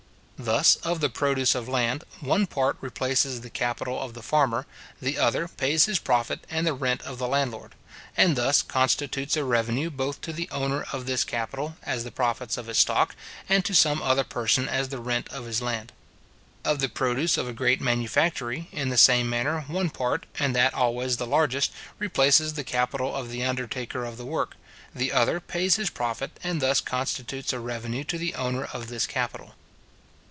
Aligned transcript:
Thus, 0.43 0.77
of 0.77 1.01
the 1.01 1.09
produce 1.09 1.53
of 1.53 1.69
land, 1.69 2.03
one 2.19 2.47
part 2.47 2.75
replaces 2.81 3.41
the 3.41 3.51
capital 3.51 4.01
of 4.01 4.15
the 4.15 4.23
farmer; 4.23 4.65
the 4.99 5.19
other 5.19 5.47
pays 5.47 5.85
his 5.85 5.99
profit 5.99 6.47
and 6.49 6.65
the 6.65 6.73
rent 6.73 7.03
of 7.03 7.19
the 7.19 7.27
landlord; 7.27 7.75
and 8.17 8.35
thus 8.35 8.63
constitutes 8.63 9.37
a 9.37 9.43
revenue 9.43 9.91
both 9.91 10.19
to 10.21 10.33
the 10.33 10.49
owner 10.49 10.81
of 10.91 11.05
this 11.05 11.23
capital, 11.23 11.77
as 11.83 12.03
the 12.03 12.09
profits 12.11 12.57
of 12.57 12.65
his 12.65 12.79
stock, 12.79 13.15
and 13.47 13.63
to 13.65 13.75
some 13.75 14.01
other 14.01 14.23
person 14.23 14.67
as 14.67 14.89
the 14.89 14.97
rent 14.97 15.27
of 15.29 15.45
his 15.45 15.61
land. 15.61 15.91
Of 16.65 16.79
the 16.79 16.89
produce 16.89 17.37
of 17.37 17.47
a 17.47 17.53
great 17.53 17.79
manufactory, 17.79 18.67
in 18.71 18.89
the 18.89 18.97
same 18.97 19.29
manner, 19.29 19.65
one 19.67 19.91
part, 19.91 20.25
and 20.39 20.55
that 20.55 20.73
always 20.73 21.17
the 21.17 21.27
largest, 21.27 21.71
replaces 21.99 22.55
the 22.55 22.63
capital 22.63 23.15
of 23.15 23.29
the 23.29 23.43
undertaker 23.45 24.05
of 24.05 24.17
the 24.17 24.25
work; 24.25 24.55
the 24.95 25.11
other 25.11 25.39
pays 25.39 25.75
his 25.75 25.91
profit, 25.91 26.31
and 26.43 26.59
thus 26.63 26.81
constitutes 26.81 27.53
a 27.53 27.59
revenue 27.59 28.03
to 28.05 28.17
the 28.17 28.33
owner 28.33 28.63
of 28.65 28.87
this 28.87 29.05
capital. 29.05 29.53